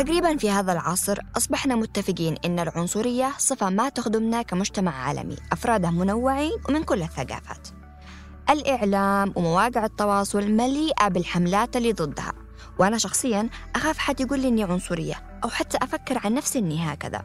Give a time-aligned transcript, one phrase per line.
[0.00, 6.52] تقريبا في هذا العصر أصبحنا متفقين أن العنصرية صفة ما تخدمنا كمجتمع عالمي أفرادها منوعين
[6.68, 7.68] ومن كل الثقافات.
[8.50, 12.32] الإعلام ومواقع التواصل مليئة بالحملات اللي ضدها
[12.78, 17.24] وأنا شخصيا أخاف حد يقول لي إني عنصرية أو حتى أفكر عن نفسي إني هكذا.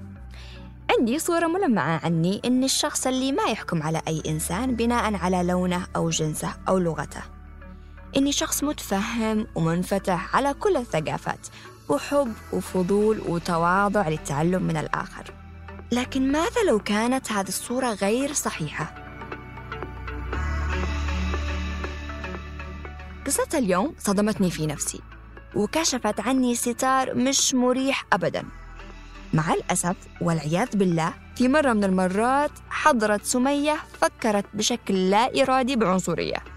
[1.00, 5.88] عندي صورة ملمعة عني إن الشخص اللي ما يحكم على أي إنسان بناء على لونه
[5.96, 7.22] أو جنسه أو لغته.
[8.18, 11.48] إني شخص متفهم ومنفتح على كل الثقافات
[11.90, 15.24] وحب وفضول وتواضع للتعلم من الآخر.
[15.92, 18.96] لكن ماذا لو كانت هذه الصورة غير صحيحة؟
[23.26, 25.02] قصة اليوم صدمتني في نفسي
[25.56, 28.44] وكشفت عني ستار مش مريح أبداً.
[29.34, 36.55] مع الأسف والعياذ بالله في مرة من المرات حضرت سمية فكرت بشكل لا إرادي بعنصرية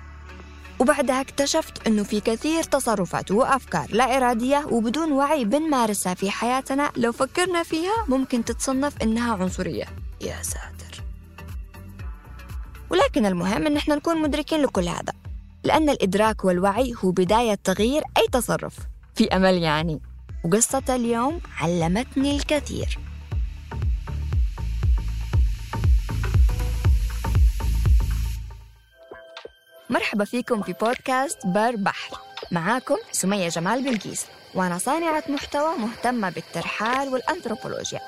[0.80, 6.90] وبعدها اكتشفت أنه في كثير تصرفات وأفكار لا إرادية وبدون وعي بنمارسها في حياتنا.
[6.96, 9.84] لو فكرنا فيها ممكن تتصنف إنها عنصرية.
[10.20, 11.02] يا ساتر.
[12.90, 15.12] ولكن المهم إن إحنا نكون مدركين لكل هذا
[15.64, 18.76] لأن الإدراك والوعي هو بداية تغيير أي تصرف.
[19.14, 20.00] في أمل يعني.
[20.44, 22.98] وقصة اليوم علمتني الكثير.
[29.90, 32.18] مرحبا فيكم في بودكاست بر بحر.
[32.52, 38.00] معاكم سمية جمال بلقيس وأنا صانعة محتوى مهتمة بالترحال والأنثروبولوجيا.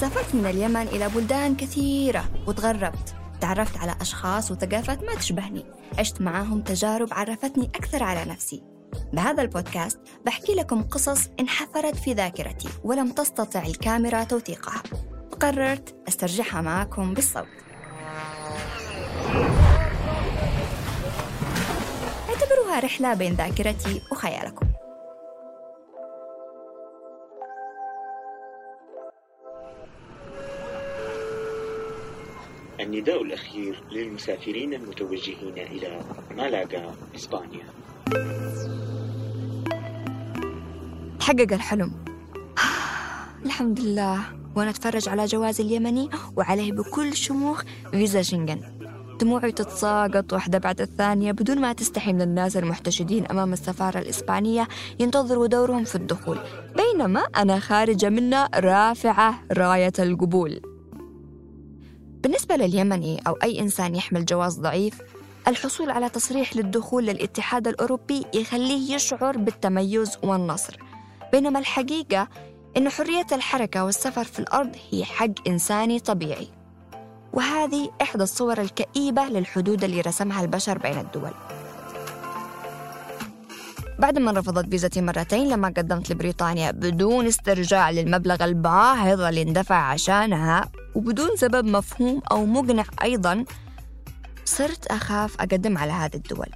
[0.00, 3.14] سافرت من اليمن إلى بلدان كثيرة وتغربت.
[3.40, 5.64] تعرفت على أشخاص وثقافات ما تشبهني.
[5.98, 8.73] عشت معاهم تجارب عرفتني أكثر على نفسي.
[9.12, 14.82] بهذا البودكاست بحكي لكم قصص انحفرت في ذاكرتي ولم تستطع الكاميرا توثيقها.
[15.32, 17.46] وقررت أسترجعها معكم بالصوت.
[22.28, 24.66] اعتبروها رحلة بين ذاكرتي وخيالكم.
[32.80, 36.00] النداء الأخير للمسافرين المتوجهين إلى
[36.30, 37.64] مالاغا إسبانيا.
[41.24, 41.92] تحقق الحلم.
[43.46, 44.20] الحمد لله
[44.56, 48.60] وأنا أتفرج على جوازي اليمني وعليه بكل شموخ فيزا شنغن.
[49.20, 54.68] دموعي تتساقط واحدة بعد الثانية بدون ما تستحي من الناس المحتشدين أمام السفارة الإسبانية
[55.00, 56.38] ينتظروا دورهم في الدخول.
[56.76, 60.60] بينما أنا خارجة منها رافعة راية القبول.
[62.22, 64.98] بالنسبة لليمني أو أي إنسان يحمل جواز ضعيف
[65.48, 70.93] الحصول على تصريح للدخول للاتحاد الأوروبي يخليه يشعر بالتميز والنصر.
[71.34, 72.28] بينما الحقيقة
[72.76, 76.48] إن حرية الحركة والسفر في الأرض هي حق إنساني طبيعي.
[77.32, 81.30] وهذه إحدى الصور الكئيبة للحدود اللي رسمها البشر بين الدول.
[83.98, 90.70] بعد ما رفضت فيزتي مرتين لما قدمت لبريطانيا بدون استرجاع للمبلغ الباهظ اللي اندفع عشانها
[90.94, 93.44] وبدون سبب مفهوم أو مقنع أيضا
[94.44, 96.48] صرت أخاف أقدم على هذه الدول.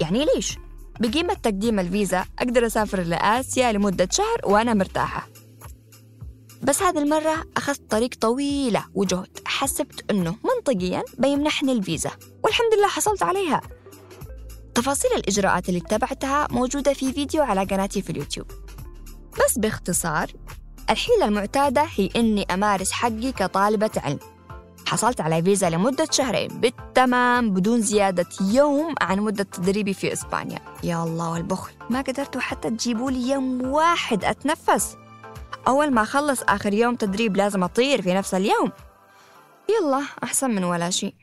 [0.00, 0.58] يعني ليش؟
[1.00, 5.28] بقيمة تقديم الفيزا أقدر أسافر لآسيا لمدة شهر وأنا مرتاحة.
[6.62, 9.38] بس هذه المرة أخذت طريق طويلة وجهد.
[9.46, 12.10] حسبت أنه منطقيا بيمنحني الفيزا
[12.44, 13.60] والحمد لله حصلت عليها.
[14.74, 18.46] تفاصيل الإجراءات اللي اتبعتها موجودة في فيديو على قناتي في اليوتيوب.
[19.44, 20.32] بس باختصار
[20.90, 24.18] الحيلة المعتادة هي إني أمارس حقي كطالبة علم.
[24.86, 30.58] حصلت على فيزا لمدة شهرين بالتمام بدون زيادة يوم عن مدة تدريبي في إسبانيا.
[30.82, 31.72] يا الله والبخل.
[31.90, 34.96] ما قدرتوا حتى تجيبوا لي يوم واحد أتنفس.
[35.68, 38.72] أول ما أخلص آخر يوم تدريب لازم أطير في نفس اليوم.
[39.68, 41.14] يلا أحسن من ولا شيء.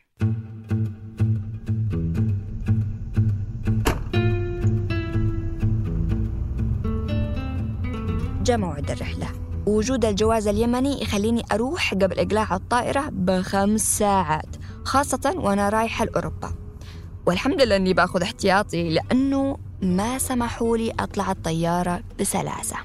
[8.43, 9.40] جاء موعد الرحلة.
[9.67, 16.53] وجود الجواز اليمني يخليني أروح قبل إقلاع الطائرة بخمس ساعات خاصة وأنا رايحة لأوروبا.
[17.25, 22.75] والحمد لله أني باخذ احتياطي لأنه ما سمحوا لي أطلع الطيارة بسلاسة.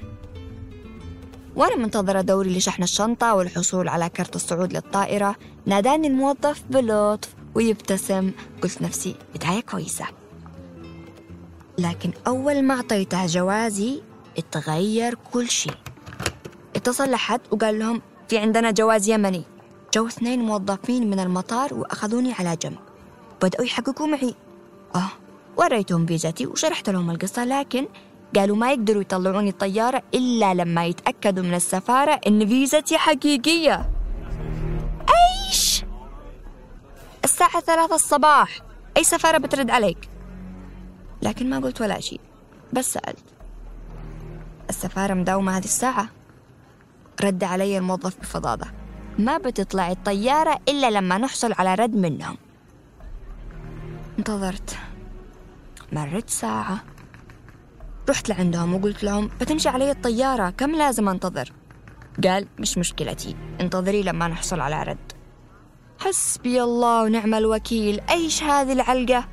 [1.55, 5.35] وأنا منتظرة دوري لشحن الشنطة والحصول على كرت الصعود للطائرة.
[5.65, 8.31] ناداني الموظف بلطف ويبتسم.
[8.61, 10.05] قلت نفسي بداية كويسة.
[11.77, 14.01] لكن أول ما أعطيته جوازي
[14.37, 15.77] اتغير كل شيء.
[16.77, 19.43] اتصل لحد وقال لهم في عندنا جواز يمني.
[19.93, 22.77] جو اثنين موظفين من المطار وأخذوني على جنب.
[23.41, 24.35] بدأوا يحققوا معي.
[24.95, 25.09] آه
[25.57, 27.87] وريتهم فيزتي وشرحت لهم القصة لكن
[28.35, 33.89] قالوا ما يقدروا يطلعوني الطيارة إلا لما يتأكدوا من السفارة إن فيزتي حقيقية.
[35.09, 35.85] أيش؟
[37.23, 38.59] الساعة ثلاثة الصباح.
[38.97, 40.09] أي سفارة بترد عليك؟
[41.21, 42.19] لكن ما قلت ولا شيء
[42.73, 43.23] بس سألت.
[44.69, 46.09] السفارة مداومة هذه الساعة.
[47.23, 48.67] رد علي الموظف بفظاظة
[49.19, 52.37] ما بتطلع الطيارة إلا لما نحصل على رد منهم.
[54.19, 54.77] انتظرت.
[55.91, 56.83] مرت ساعة.
[58.09, 61.53] رحت لعندهم وقلت لهم بتمشي علي الطيارة كم لازم أنتظر؟
[62.23, 65.11] قال مش مشكلتي انتظري لما نحصل على رد.
[65.99, 69.27] حسبي الله ونعم الوكيل أيش هذه العلقة؟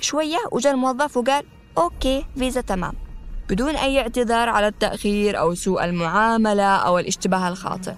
[0.00, 1.44] شوية وجاء الموظف وقال
[1.78, 3.09] أوكي فيزا تمام.
[3.50, 7.94] بدون أي اعتذار على التأخير أو سوء المعاملة أو الاشتباه الخاطئ.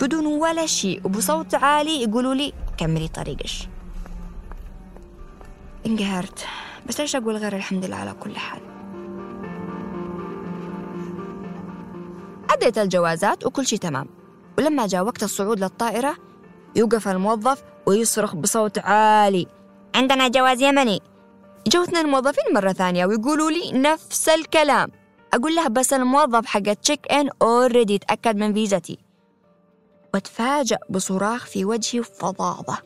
[0.00, 3.68] بدون ولا شيء وبصوت عالي يقولوا لي كملي طريقش.
[5.86, 6.46] انقهرت.
[6.86, 8.60] بس إيش أقول غير الحمد لله على كل حال؟
[12.50, 14.06] أديت الجوازات وكل شيء تمام.
[14.58, 16.16] ولما جاء وقت الصعود للطائرة
[16.76, 19.46] يوقف الموظف ويصرخ بصوت عالي.
[19.94, 21.11] عندنا جواز يمني.
[21.66, 24.90] جو اثنين موظفين مرة ثانية ويقولوا لي نفس الكلام.
[25.34, 28.98] أقول له بس الموظف حق ال check in already تأكد من فيزتي.
[30.14, 32.78] وأتفاجأ بصراخ في وجهي وفظاظة.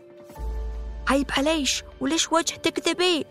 [1.08, 3.24] عيب عليش وليش وجه تكذبي؟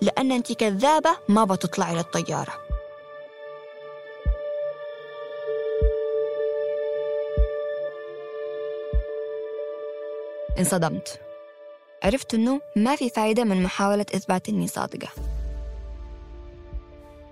[0.00, 2.52] لأن أنت كذابة ما بتطلعي للطيارة.
[10.58, 11.25] انصدمت.
[12.02, 15.08] عرفت أنه ما في فايدة من محاولة إثبات أني صادقة.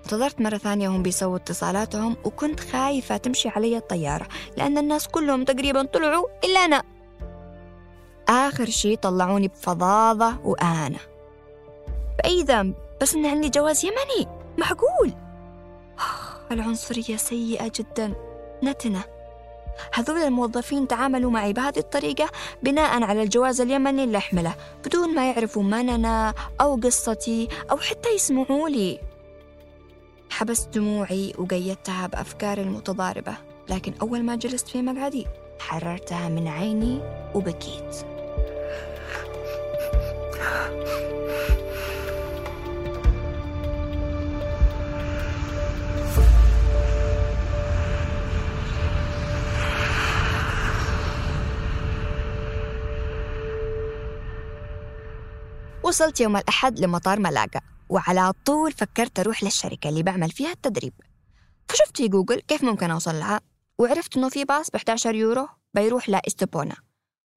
[0.04, 5.82] انتظرت مرة ثانية وهم بيسووا اتصالاتهم وكنت خايفة تمشي علي الطيارة لأن الناس كلهم تقريبا
[5.82, 6.82] طلعوا إلا أنا.
[8.28, 10.98] آخر شي طلعوني بفظاظة وأنا
[12.18, 14.28] بأي ذنب؟ بس إن عندي جواز يمني.
[14.58, 15.14] معقول؟
[16.50, 18.14] العنصرية سيئة جدا.
[18.64, 19.04] نتنة
[19.92, 22.30] هذول الموظفين تعاملوا معي بهذه الطريقة
[22.62, 24.54] بناء على الجواز اليمني اللي أحمله
[24.84, 29.00] بدون ما يعرفوا من أنا أو قصتي أو حتى يسمعوا لي.
[30.30, 33.34] حبست دموعي وقيدتها بأفكاري المتضاربة
[33.68, 35.26] لكن أول ما جلست في مقعدي
[35.58, 37.00] حررتها من عيني
[37.34, 38.04] وبكيت.
[55.84, 60.92] وصلت يوم الأحد لمطار ملاقا وعلى طول فكرت أروح للشركة اللي بعمل فيها التدريب.
[61.68, 63.40] فشفت في جوجل كيف ممكن أوصل لها
[63.78, 66.76] وعرفت إنه في باص ب 11 يورو بيروح لإستبونا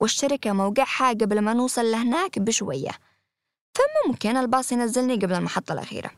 [0.02, 2.92] والشركة موقعها قبل ما نوصل لهناك بشوية.
[3.74, 6.12] فممكن الباص ينزلني قبل المحطة الأخيرة.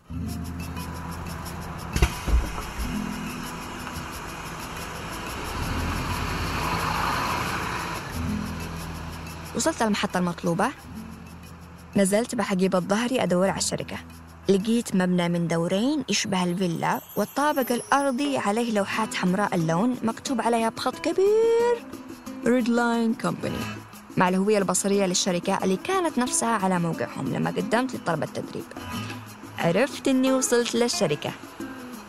[9.56, 10.72] وصلت المحطة المطلوبة
[11.96, 13.98] نزلت بحقيبة ظهري أدور على الشركة.
[14.50, 21.00] لقيت مبنى من دورين يشبه الفيلا والطابق الأرضي عليه لوحات حمراء اللون مكتوب عليها بخط
[21.00, 21.86] كبير.
[22.46, 23.56] Red Line Company
[24.18, 28.64] مع الهوية البصرية للشركة اللي كانت نفسها على موقعهم لما قدمت لطلب التدريب.
[29.60, 31.32] عرفت إني وصلت للشركة.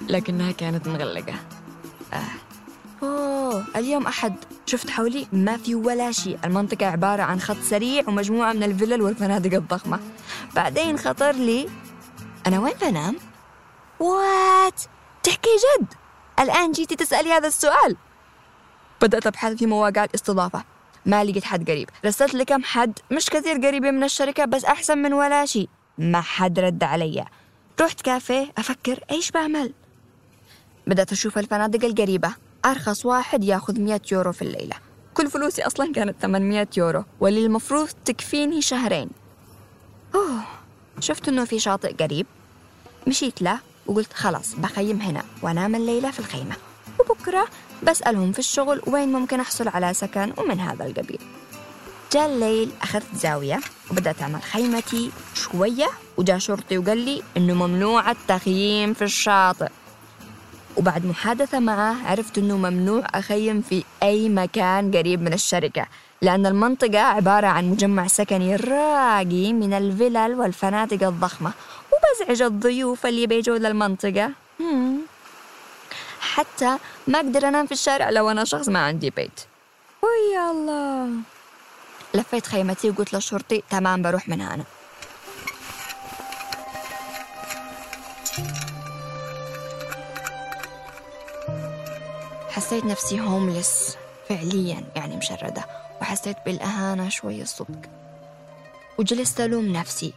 [0.09, 1.35] لكنها كانت مغلقة.
[2.13, 2.50] آه.
[3.51, 4.35] أوه اليوم أحد.
[4.67, 6.39] شفت حولي؟ ما في ولا شيء.
[6.45, 10.01] المنطقة عبارة عن خط سريع ومجموعة من الفلل والفنادق الضخمة.
[10.55, 11.69] بعدين خطر لي
[12.47, 13.17] أنا وين بنام؟
[14.01, 14.83] وات
[15.23, 15.87] تحكي جد.
[16.41, 17.97] الآن جيتي تسألي هذا السؤال.
[19.03, 20.65] بدأت أبحث في مواقع الاستضافة.
[21.07, 21.91] ما لقيت حد قريب.
[22.05, 25.69] رسلت لكم حد مش كثير قريبين من الشركة بس أحسن من ولا شيء.
[25.99, 27.25] ما حد رد علي.
[27.81, 29.73] رحت كافيه أفكر إيش بعمل.
[30.87, 32.35] بدأت أشوف الفنادق القريبة.
[32.65, 34.77] أرخص واحد ياخذ 100 يورو في الليلة.
[35.15, 39.11] كل فلوسي أصلا كانت 800 يورو واللي المفروض تكفيني شهرين.
[40.15, 40.41] أوه
[41.01, 42.27] شفت إنه في شاطئ قريب.
[43.07, 46.57] مشيت له وقلت خلاص بخيم هنا وأنام الليلة في الخيمة.
[47.01, 47.49] وبكرة
[47.83, 51.21] بسألهم في الشغل وين ممكن أحصل على سكن ومن هذا القبيل.
[52.13, 58.95] جاء الليل أخذت زاوية وبدأت أعمل خيمتي شوية وجاء شرطي وقال لي إنه ممنوع التخييم
[58.95, 59.69] في الشاطئ.
[60.77, 65.87] وبعد محادثة معه عرفت إنه ممنوع أخيم في أي مكان قريب من الشركة
[66.23, 71.53] لأن المنطقة عبارة عن مجمع سكني راقي من الفلل والفنادق الضخمة
[71.93, 74.31] وبزعج الضيوف اللي بيجوا للمنطقة.
[76.21, 79.41] حتى ما أقدر أنام في الشارع لو أنا شخص ما عندي بيت.
[80.03, 81.09] ويا الله.
[82.15, 84.65] لفيت خيمتي وقلت للشرطي تمام بروح من هنا.
[92.51, 93.97] حسيت نفسي هوملس
[94.29, 95.67] فعليا يعني مشردة
[96.01, 97.81] وحسيت بالأهانة شوي الصدق.
[98.99, 100.13] وجلست ألوم نفسي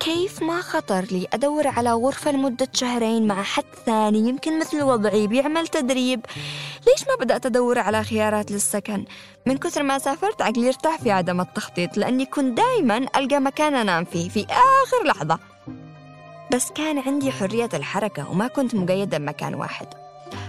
[0.00, 5.26] كيف ما خطر لي أدور على غرفة لمدة شهرين مع حد ثاني يمكن مثل وضعي
[5.26, 6.26] بيعمل تدريب.
[6.86, 9.04] ليش ما بدأت أدور على خيارات للسكن؟
[9.46, 14.04] من كثر ما سافرت عقلي ارتاح في عدم التخطيط لأني كنت دايما ألقى مكان أنام
[14.04, 15.38] فيه في آخر لحظة.
[16.54, 20.05] بس كان عندي حرية الحركة وما كنت مقيدة بمكان واحد.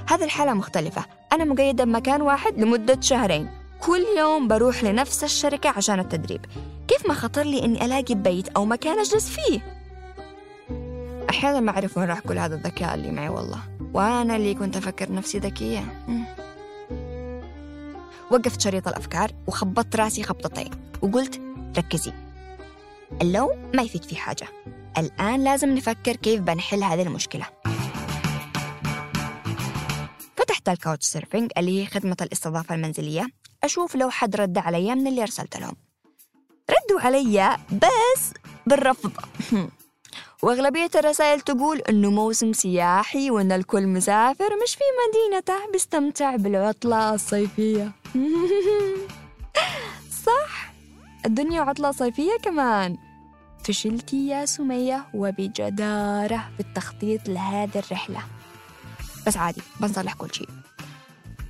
[0.10, 1.06] هذه الحالة مختلفة.
[1.34, 3.50] أنا مقيدة بمكان واحد لمدة شهرين.
[3.82, 6.46] كل يوم بروح لنفس الشركة عشان التدريب.
[6.88, 9.78] كيف ما خطر لي إني ألاقي بيت أو مكان أجلس فيه؟
[11.30, 13.60] أحيانا ما أعرف وين راح كل هذا الذكاء اللي معي والله.
[13.94, 15.84] وأنا اللي كنت أفكر نفسي ذكية.
[18.32, 20.72] وقفت شريط الأفكار وخبطت رأسي خبطتين.
[21.02, 21.42] وقلت
[21.78, 22.14] ركزي.
[23.22, 24.48] اللو ما يفيد في حاجة.
[24.98, 27.46] الآن لازم نفكر كيف بنحل هذه المشكلة.
[30.48, 33.28] فتحت ال Couchsurfing اللي هي خدمة الاستضافة المنزلية.
[33.64, 35.76] أشوف لو حد رد علي من اللي أرسلت لهم.
[36.70, 38.34] ردوا علي بس
[38.68, 39.12] بالرفض.
[40.44, 45.72] وأغلبية الرسائل تقول إنه موسم سياحي وإن الكل مسافر مش في مدينته.
[45.72, 47.92] بيستمتع بالعطلة الصيفية.
[50.26, 50.74] صح.
[51.26, 52.98] الدنيا عطلة صيفية كمان.
[53.64, 58.20] فشلتي يا سمية وبجدارة في التخطيط لهذه الرحلة.
[59.28, 60.50] بس عادي بنصلح كل شيء.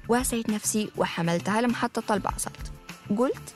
[0.07, 2.57] واسيت نفسي وحملتها لمحطة الباصات
[3.17, 3.53] قلت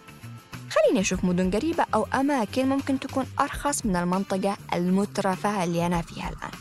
[0.69, 6.29] خليني أشوف مدن قريبة أو أماكن ممكن تكون أرخص من المنطقة المترفة اللي أنا فيها
[6.29, 6.51] الآن.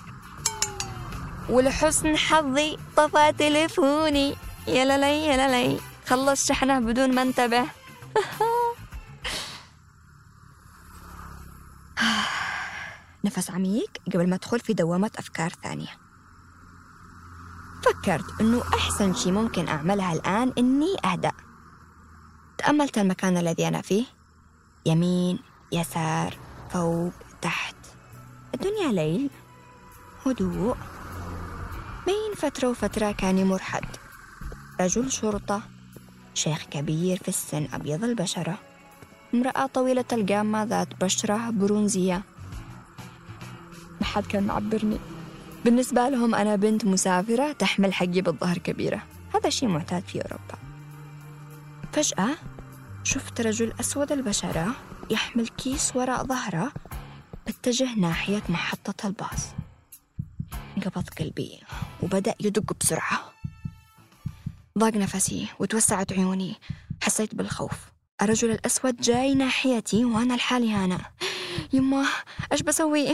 [1.48, 4.36] ولحسن حظي طفى تليفوني.
[4.66, 7.64] يا للي يا للي خلص شحنه بدون ما انتبه.
[13.24, 16.09] نفس عميق قبل ما أدخل في دوامة أفكار ثانية.
[17.82, 21.32] فكرت إنه أحسن شي ممكن أعملها الآن إني أهدأ.
[22.58, 24.04] تأملت المكان الذي أنا فيه.
[24.86, 25.38] يمين
[25.72, 26.38] يسار
[26.70, 27.76] فوق تحت.
[28.54, 29.30] الدنيا ليل
[30.26, 30.76] هدوء.
[32.06, 33.96] بين فترة وفترة كان يمر حد
[34.80, 35.62] رجل شرطة
[36.34, 38.58] شيخ كبير في السن أبيض البشرة.
[39.34, 42.22] امرأة طويلة القامة ذات بشرة برونزية.
[44.00, 44.98] ما حد كان معبرني.
[45.64, 49.02] بالنسبة لهم أنا بنت مسافرة تحمل حقي بالظهر كبيرة.
[49.34, 50.58] هذا شيء معتاد في أوروبا.
[51.92, 52.36] فجأة
[53.04, 54.74] شفت رجل أسود البشرة
[55.10, 56.72] يحمل كيس وراء ظهره
[57.46, 59.46] باتجه ناحية محطة الباص.
[60.76, 61.60] انقبض قلبي
[62.02, 63.32] وبدأ يدق بسرعة.
[64.78, 66.56] ضاق نفسي وتوسعت عيوني.
[67.02, 67.72] حسيت بالخوف.
[68.22, 71.00] الرجل الأسود جاي ناحيتي وأنا لحالي هنا.
[71.72, 72.06] يما
[72.52, 73.12] إيش بسوي؟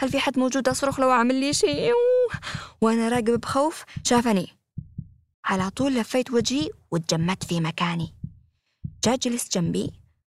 [0.00, 1.92] هل في حد موجود أصرخ لو أعمل لي شيء؟
[2.80, 3.84] وأنا راقب بخوف.
[4.04, 4.48] شافني.
[5.44, 8.14] على طول لفيت وجهي وتجمدت في مكاني.
[9.04, 9.90] جاء جلس جنبي.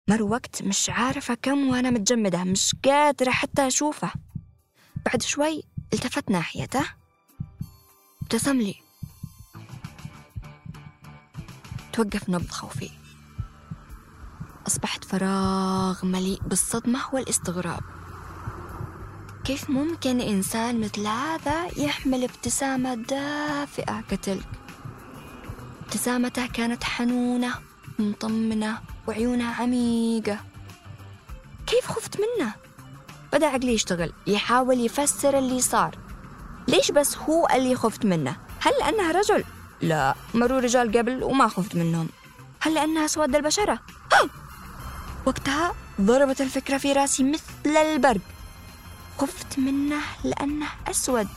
[0.10, 4.12] مر وقت مش عارفة كم وأنا متجمدة مش قادرة حتى أشوفه.
[5.06, 5.64] بعد شوي
[5.94, 6.86] التفت ناحيته.
[8.22, 8.76] ابتسم لي.
[11.94, 12.90] توقف نبض خوفي.
[14.68, 17.99] أصبحت فراغ مليء بالصدمة والاستغراب.
[19.50, 24.48] كيف ممكن إنسان مثل هذا يحمل ابتسامة دافئة كتلك
[25.84, 27.54] ابتسامته كانت حنونة
[28.00, 30.38] مطمنة وعيونها عميقة
[31.68, 32.54] كيف خفت منه؟
[33.34, 35.98] بدأ عقلي يشتغل يحاول يفسر اللي صار
[36.68, 39.44] ليش بس هو اللي خفت منه؟ هل لأنه رجل؟
[39.82, 42.10] لا مروا رجال قبل وما خفت منهم
[42.60, 43.80] هل لأنها سواد البشرة؟
[45.26, 48.22] وقتها ضربت الفكرة في راسي مثل البرق
[49.20, 51.28] خفت منه لأنه أسود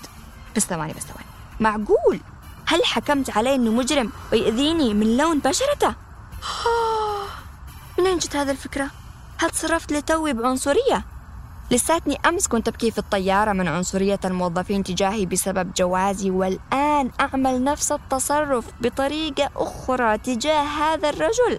[0.56, 1.26] بس ثواني بس ثواني
[1.60, 2.20] معقول
[2.66, 5.94] هل حكمت عليه أنه مجرم ويأذيني من لون بشرته؟
[7.98, 8.90] منين جت هذه الفكرة؟
[9.38, 11.04] هل تصرفت لتوي بعنصرية؟
[11.70, 17.92] لساتني أمس كنت أبكي في الطيارة من عنصرية الموظفين تجاهي بسبب جوازي والآن أعمل نفس
[17.92, 21.58] التصرف بطريقة أخرى تجاه هذا الرجل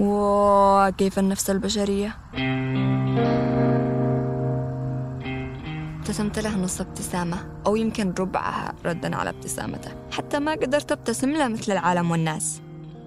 [0.00, 2.16] وكيف النفس البشرية
[6.06, 7.36] ابتسمت له نص ابتسامة
[7.66, 9.90] أو يمكن ربعها ردا على ابتسامته.
[10.10, 12.60] حتى ما قدرت ابتسم له مثل العالم والناس.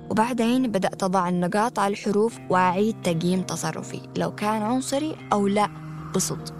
[0.09, 5.69] وبعدين بدأت أضع النقاط على الحروف وأعيد تقييم تصرفي لو كان عنصري أو لا
[6.15, 6.53] بصدق.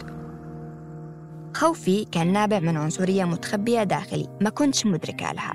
[1.56, 5.54] خوفي كان نابع من عنصرية متخبية داخلي ما كنتش مدركة لها.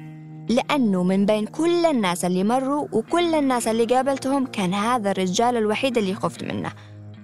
[0.49, 5.99] لأنه من بين كل الناس اللي مروا وكل الناس اللي قابلتهم كان هذا الرجال الوحيد
[5.99, 6.73] اللي خفت منه.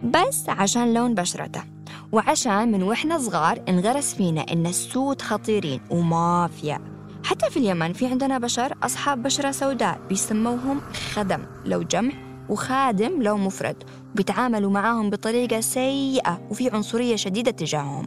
[0.05, 1.80] بس عشان لون بشرته.
[2.13, 6.81] وعشان من وإحنا صغار انغرس فينا إن السود خطيرين ومافيا.
[7.25, 10.81] حتى في اليمن في عندنا بشر أصحاب بشرة سوداء بيسموهم
[11.15, 12.13] خدم لو جمع
[12.49, 13.77] وخادم لو مفرد
[14.15, 18.07] بيتعاملوا معاهم بطريقة سيئة وفي عنصرية شديدة تجاههم.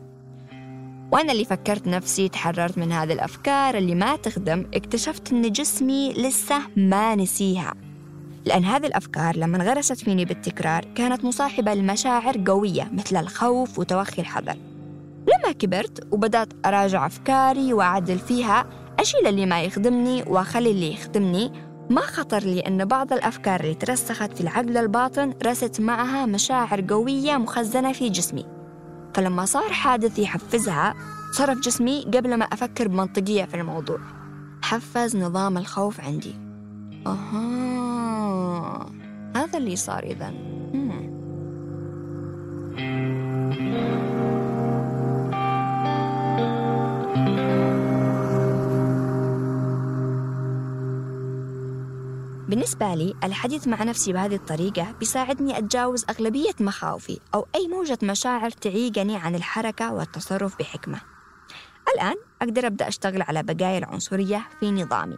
[1.11, 6.61] وأنا اللي فكرت نفسي تحررت من هذه الأفكار اللي ما تخدم اكتشفت أن جسمي لسه
[6.75, 7.73] ما نسيها.
[8.45, 14.57] لأن هذه الأفكار لما انغرست فيني بالتكرار كانت مصاحبة لمشاعر قوية مثل الخوف وتوخي الحذر
[15.27, 18.65] لما كبرت وبدأت أراجع أفكاري وأعدل فيها
[18.99, 21.51] أشيل اللي ما يخدمني وأخلي اللي يخدمني.
[21.89, 27.37] ما خطر لي أن بعض الأفكار اللي ترسخت في العقل الباطن رست معها مشاعر قوية
[27.37, 28.45] مخزنة في جسمي.
[29.13, 30.93] فلما صار حادث يحفزها
[31.31, 33.99] صرف جسمي قبل ما أفكر بمنطقية في الموضوع.
[34.61, 36.35] حفز نظام الخوف عندي.
[37.07, 37.92] أها.
[39.35, 40.33] هذا اللي صار إذا.
[52.47, 58.49] بالنسبة لي الحديث مع نفسي بهذه الطريقة بيساعدني أتجاوز أغلبية مخاوفي أو أي موجة مشاعر
[58.49, 61.01] تعيقني عن الحركة والتصرف بحكمة.
[61.95, 65.17] الآن أقدر أبدأ أشتغل على بقايا العنصرية في نظامي.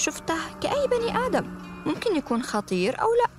[0.00, 1.44] شفته كأي بني آدم.
[1.86, 3.30] ممكن يكون خطير أو لا.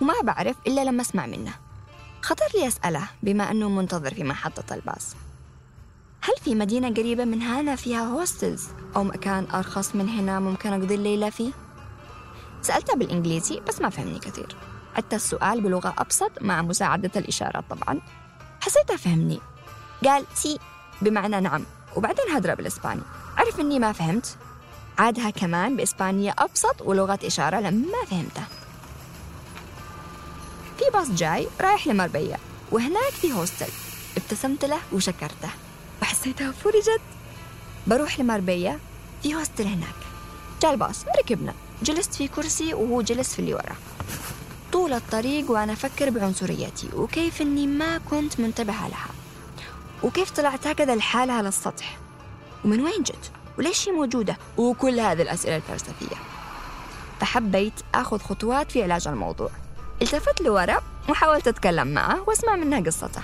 [0.00, 1.52] وما بعرف إلا لما أسمع منه.
[2.22, 5.16] خطر لي أسأله بما أنه منتظر في محطة الباص.
[6.22, 10.94] هل في مدينة قريبة من هنا فيها هوستلز أو مكان أرخص من هنا ممكن أقضي
[10.94, 11.52] الليلة فيه؟
[12.62, 14.56] سألته بالإنجليزي بس ما فهمني كثير.
[14.96, 18.00] عدت السؤال بلغة أبسط مع مساعدة الإشارات طبعا.
[18.60, 19.40] حسيته فهمني
[20.04, 20.58] قال sí.
[21.02, 21.64] بمعنى نعم.
[21.96, 23.02] وبعدين هدرة بالإسباني
[23.36, 24.36] عرف إني ما فهمت.
[25.02, 28.44] عادها كمان بإسبانية أبسط ولغة إشارة لما فهمته
[30.78, 32.36] في باص جاي رايح لماربيا
[32.72, 33.68] وهناك في hostel.
[34.16, 35.48] ابتسمت له وشكرته.
[36.02, 37.00] وحسيتها فرجت
[37.86, 38.78] بروح لماربيا
[39.22, 39.94] في hostel هناك.
[40.62, 41.54] جاء الباص ركبنا.
[41.82, 43.76] جلست في كرسي وهو جلس في اللي ورا.
[44.72, 49.10] طول الطريق وأنا أفكر بعنصريتي وكيف أني ما كنت منتبهة لها.
[50.02, 51.98] وكيف طلعت هكذا لحالها على السطح.
[52.64, 56.16] ومن وين جت؟ وليش هي موجودة؟ وكل هذه الأسئلة الفلسفية.
[57.20, 59.50] فحبيت أخذ خطوات في علاج الموضوع.
[60.02, 63.22] التفت لورا وحاولت أتكلم معه وأسمع منها قصته.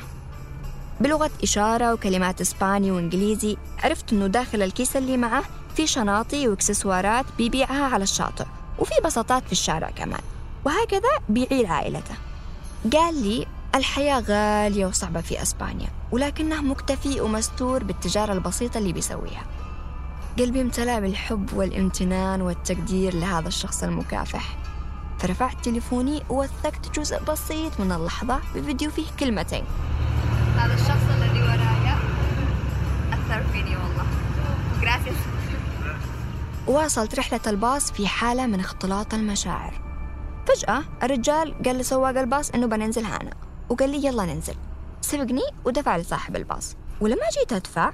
[1.00, 5.44] بلغة إشارة وكلمات إسباني وإنجليزي عرفت أنه داخل الكيس اللي معه
[5.76, 8.44] في شناطي وإكسسوارات بيبيعها على الشاطئ
[8.78, 10.20] وفي بساطات في الشارع كمان.
[10.64, 12.14] وهكذا بيعيل عائلته.
[12.92, 19.44] قال لي الحياة غالية وصعبة في أسبانيا ولكنه مكتفي ومستور بالتجارة البسيطة اللي بيسويها.
[20.38, 24.56] قلبي امتلأ بالحب والامتنان والتقدير لهذا الشخص المكافح.
[25.18, 29.64] فرفعت تليفوني ووثقت جزء بسيط من اللحظة بفيديو فيه كلمتين.
[30.56, 31.98] هذا الشخص الذي ورايا
[33.12, 34.06] أثر فيني والله.
[34.82, 35.18] جراسيس
[36.66, 39.80] واصلت رحلة الباص في حالة من اختلاط المشاعر.
[40.46, 43.30] فجأة الرجال قال لسواق الباص إنه بننزل هنا.
[43.68, 44.54] وقال لي يلا ننزل.
[45.00, 46.76] سبقني ودفع لصاحب الباص.
[47.00, 47.92] ولما جيت أدفع؟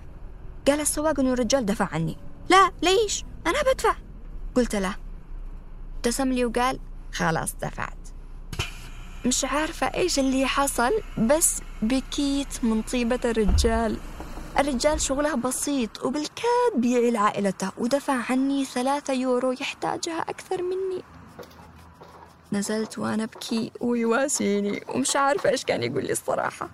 [0.69, 2.17] قال السواق إنه الرجال دفع عني.
[2.49, 3.95] لا ليش؟ أنا بدفع.
[4.55, 4.97] قلت له.
[5.97, 6.81] ابتسم لي وقال
[7.13, 7.97] خلاص دفعت.
[9.27, 13.97] مش عارفة إيش اللي حصل بس بكيت من طيبة الرجال.
[14.59, 21.03] الرجال شغله بسيط وبالكاد بيعي لعائلته ودفع عني ثلاثة يورو يحتاجها أكثر مني.
[22.53, 26.71] نزلت وأنا أبكي ويواسيني ومش عارفة إيش كان يقول لي الصراحة.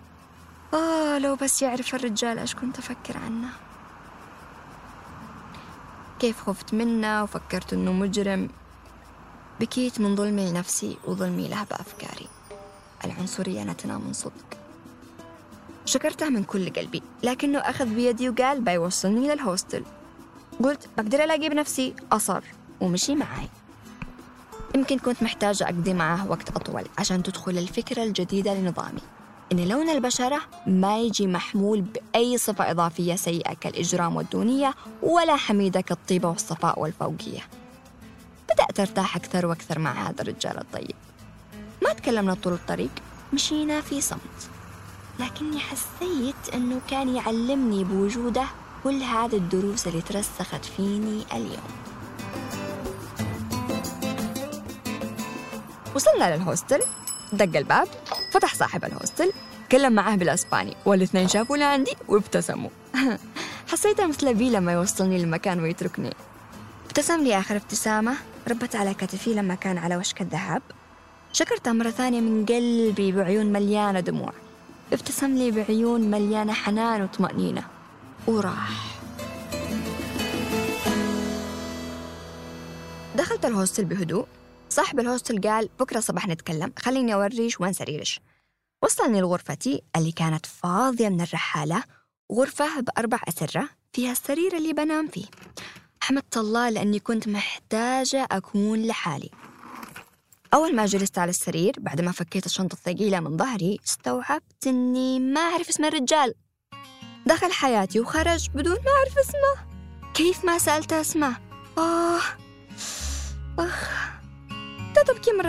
[0.74, 3.48] آه لو بس يعرف الرجال إيش كنت أفكر عنه.
[6.20, 8.48] كيف خفت منه وفكرت إنه مجرم؟
[9.61, 12.28] بكيت من ظلمي لنفسي وظلمي له بأفكاري.
[13.04, 14.59] العنصرية نتنا من صدق.
[15.85, 19.85] شكرته من كل قلبي لكنه أخذ بيدي وقال بيوصلني للهوستل.
[20.64, 22.42] قلت بقدر ألاقي بنفسي؟ أصر
[22.80, 23.48] ومشي معي.
[24.74, 29.02] يمكن كنت محتاجة أقضي معه وقت أطول عشان تدخل الفكرة الجديدة لنظامي.
[29.52, 36.28] إن لون البشرة ما يجي محمول بأي صفة إضافية سيئة كالإجرام والدونية ولا حميدة كالطيبة
[36.28, 37.40] والصفاء والفوقية.
[38.52, 40.96] بدأت أرتاح أكثر وأكثر مع هذا الرجال الطيب.
[41.82, 42.90] ما تكلمنا طول الطريق
[43.32, 44.50] مشينا في صمت.
[45.20, 48.44] لكني حسيت أنه كان يعلمني بوجوده
[48.84, 51.70] كل هذه الدروس اللي ترسخت فيني اليوم.
[55.94, 56.80] وصلنا للهوستل.
[57.33, 57.88] دق الباب
[58.33, 59.33] فتح صاحب الهوستل
[59.69, 62.71] تكلم معاه بالاسباني والإثنين شافوا عندي وابتسموا.
[63.71, 66.14] حسيتها مثل بي لما يوصلني للمكان ويتركني.
[66.87, 68.14] ابتسم لي آخر ابتسامة
[68.49, 70.62] ربت على كتفي لما كان على وشك الذهاب.
[71.33, 74.33] شكرته مرة ثانية من قلبي بعيون مليانة دموع.
[74.93, 77.62] ابتسم لي بعيون مليانة حنان وطمأنينة.
[78.27, 79.01] وراح.
[83.16, 84.27] دخلت الهوستل بهدوء.
[84.70, 86.72] صاحب الهوستل قال بكرة صباح نتكلم.
[86.78, 88.20] خليني أوريش وين سريرش
[88.83, 91.83] وصلني لغرفتي اللي كانت فاضية من الرحالة.
[92.33, 95.26] غرفة بأربع أسرة فيها السرير اللي بنام فيه.
[96.00, 99.30] حمدت الله لأني كنت محتاجة أكون لحالي.
[100.54, 105.40] أول ما جلست على السرير بعد ما فكيت الشنطة الثقيلة من ظهري استوعبت إني ما
[105.40, 106.35] أعرف اسم الرجال.
[107.26, 109.70] دخل حياتي وخرج بدون ما أعرف اسمه.
[110.14, 111.37] كيف ما سألته اسمه؟
[111.78, 112.20] آه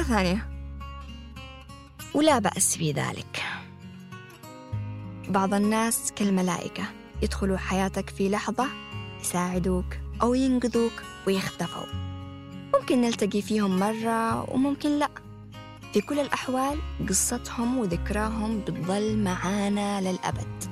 [0.02, 0.48] مرة ثانية.
[2.14, 3.44] ولا بأس في ذلك.
[5.30, 6.84] بعض الناس كالملائكة
[7.22, 8.68] يدخلوا حياتك في لحظة
[9.22, 9.86] يساعدوك
[10.22, 10.92] أو ينقذوك
[11.28, 11.86] ويختفوا
[12.74, 15.10] ممكن نلتقي فيهم مرة وممكن لا.
[15.94, 20.64] في كل الأحوال قصتهم وذكراهم بتظل معانا للأبد.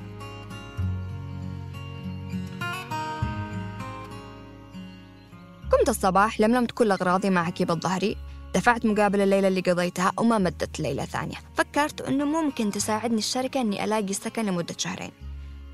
[5.72, 8.16] قمت الصباح لملمت كل أغراضي مع كيب الظهري
[8.54, 11.36] دفعت مقابل الليلة اللي قضيتها وما مدت ليلة ثانية.
[11.56, 15.10] فكرت أنه ممكن تساعدني الشركة أني ألاقي سكن لمدة شهرين.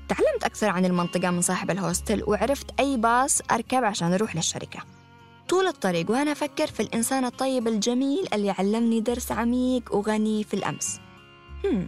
[0.09, 4.79] تعلمت أكثر عن المنطقة من صاحب الهوستل وعرفت أي باص أركب عشان أروح للشركة.
[5.49, 10.99] طول الطريق وأنا أفكر في الإنسان الطيب الجميل اللي علمني درس عميق وغني في الأمس.
[11.65, 11.87] هم.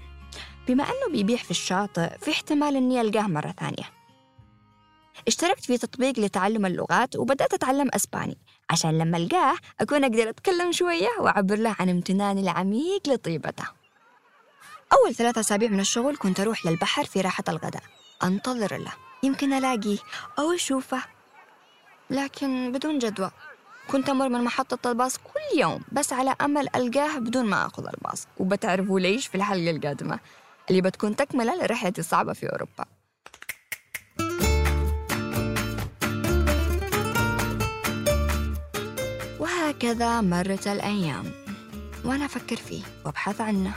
[0.67, 3.98] بما أنه بيبيع في الشاطئ في احتمال أني ألقاه مرة ثانية.
[5.27, 8.37] اشتركت في تطبيق لتعلم اللغات وبدأت أتعلم أسباني.
[8.69, 13.63] عشان لما ألقاه أكون أقدر أتكلم شوية وأعبر له عن امتناني العميق لطيبته.
[14.93, 17.83] أول ثلاثة أسابيع من الشغل كنت أروح للبحر في راحة الغداء.
[18.23, 18.93] أنتظر له.
[19.23, 19.97] يمكن ألاقيه
[20.39, 21.01] أو أشوفه.
[22.09, 23.31] لكن بدون جدوى.
[23.91, 28.27] كنت أمر من محطة الباص كل يوم بس على أمل ألقاه بدون ما أخذ الباص.
[28.37, 30.19] وبتعرفوا ليش في الحلقة القادمة؟
[30.69, 32.85] اللي بتكون تكملة لرحلتي الصعبة في أوروبا.
[39.83, 41.31] وهكذا مرت الأيام.
[42.05, 43.73] وأنا أفكر فيه وأبحث عنه.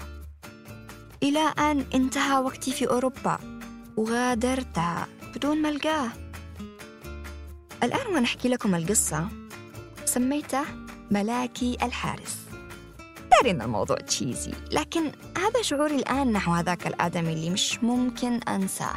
[1.23, 3.38] إلى أن انتهى وقتي في أوروبا.
[3.97, 6.09] وغادرتها بدون ما ألقاه.
[7.83, 9.29] الآن وأنا أحكي لكم القصة.
[10.05, 10.65] سميته
[11.11, 12.37] ملاكي الحارس.
[13.31, 18.97] داري إن الموضوع تشيزي لكن هذا شعوري الآن نحو هذاك الآدمي اللي مش ممكن أنساه.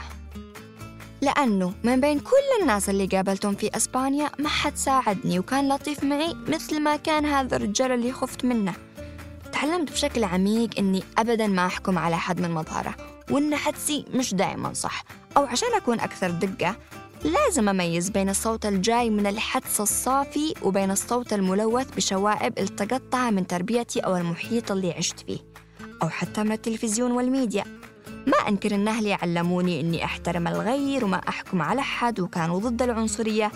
[1.25, 6.35] لأنه من بين كل الناس اللي قابلتهم في أسبانيا ما حد ساعدني وكان لطيف معي
[6.47, 8.73] مثل ما كان هذا الرجال اللي خفت منه.
[9.53, 12.95] تعلمت بشكل عميق إني أبدا ما أحكم على حد من مظهره
[13.31, 15.03] وإن حدسي مش دائما صح.
[15.37, 16.75] أو عشان أكون أكثر دقة
[17.23, 23.99] لازم أميز بين الصوت الجاي من الحدس الصافي وبين الصوت الملوث بشوائب التقطتها من تربيتي
[23.99, 25.39] أو المحيط اللي عشت فيه
[26.03, 27.63] أو حتى من التلفزيون والميديا.
[28.27, 33.51] ما أنكر أن أهلي علموني أني أحترم الغير وما أحكم على أحد وكانوا ضد العنصرية.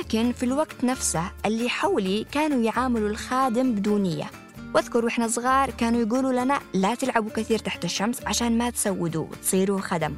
[0.00, 4.30] لكن في الوقت نفسه اللي حولي كانوا يعاملوا الخادم بدونية.
[4.74, 9.80] واذكر وإحنا صغار كانوا يقولوا لنا لا تلعبوا كثير تحت الشمس عشان ما تسودوا وتصيروا
[9.80, 10.14] خدم.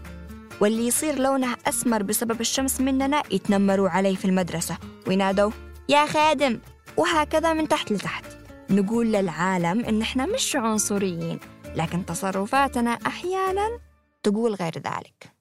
[0.61, 5.51] واللي يصير لونه أسمر بسبب الشمس مننا يتنمروا عليه في المدرسة وينادوا
[5.89, 6.59] يا خادم!
[6.97, 8.25] وهكذا من تحت لتحت.
[8.71, 11.39] نقول للعالم إن إحنا مش عنصريين.
[11.77, 13.79] لكن تصرفاتنا أحيانا
[14.23, 15.33] تقول غير ذلك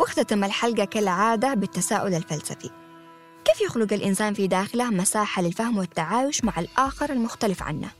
[0.00, 2.70] واختتم الحلقة كالعادة بالتساؤل الفلسفي
[3.44, 7.90] كيف يخلق الإنسان في داخله مساحة للفهم والتعايش مع الآخر المختلف عنه؟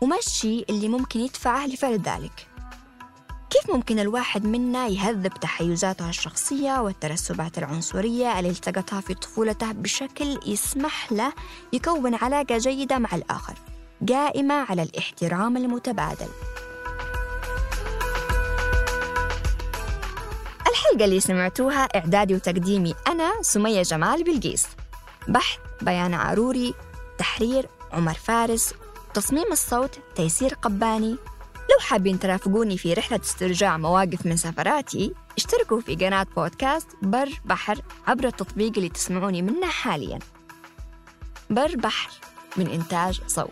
[0.00, 2.53] وما الشيء اللي ممكن يدفعه لفعل ذلك؟
[3.54, 11.12] كيف ممكن الواحد منا يهذب تحيزاته الشخصية والترسبات العنصرية اللي التقطها في طفولته بشكل يسمح
[11.12, 11.32] له
[11.72, 13.54] يكون علاقة جيدة مع الآخر
[14.08, 16.28] قائمة على الاحترام المتبادل.
[20.70, 24.66] الحلقة اللي سمعتوها إعدادي وتقديمي أنا سمية جمال بلقيس.
[25.28, 26.74] بحث بيان عروري
[27.18, 28.74] تحرير عمر فارس
[29.14, 31.16] تصميم الصوت تيسير قباني
[31.74, 37.80] لو حابين ترافقوني في رحلة استرجاع مواقف من سفراتي اشتركوا في قناة بودكاست بر بحر
[38.06, 40.18] عبر التطبيق اللي تسمعوني منه حاليا
[41.50, 42.10] بر بحر
[42.56, 43.50] من إنتاج صوت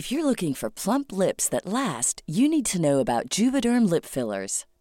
[0.00, 4.04] If you're looking for plump lips that last, you need to know about Juvederm lip
[4.04, 4.66] fillers.